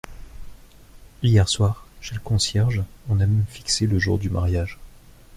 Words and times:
Hier 1.21 1.47
soir, 1.47 1.85
chez 1.99 2.15
le 2.15 2.21
concierge, 2.21 2.81
on 3.07 3.19
a 3.19 3.27
même 3.27 3.45
fixé 3.51 3.85
le 3.85 3.99
jour 3.99 4.17
du 4.17 4.31
mariage. 4.31 4.79